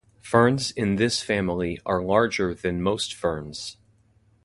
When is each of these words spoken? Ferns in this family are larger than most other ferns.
Ferns 0.19 0.71
in 0.71 0.95
this 0.95 1.21
family 1.21 1.79
are 1.85 2.01
larger 2.01 2.55
than 2.55 2.81
most 2.81 3.11
other 3.13 3.19
ferns. 3.19 3.77